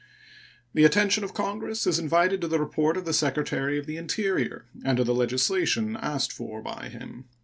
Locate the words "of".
1.23-1.35, 2.97-3.05, 3.77-3.85